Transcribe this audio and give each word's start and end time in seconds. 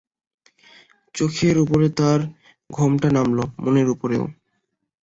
চোখের 1.15 1.55
উপরে 1.57 1.87
তাঁর 1.97 2.19
ঘোমটা 2.69 3.07
নামল, 3.11 3.39
মনের 3.63 3.87
উপরেও। 3.89 4.25